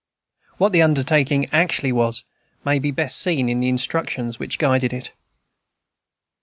What 0.57 0.71
the 0.71 0.81
undertaking 0.81 1.45
actually 1.51 1.91
was 1.91 2.23
may 2.65 2.79
be 2.79 2.89
best 2.89 3.17
seen 3.19 3.47
in 3.47 3.59
the 3.59 3.69
instructions 3.69 4.39
which 4.39 4.57
guided 4.57 4.93
it. 4.93 5.11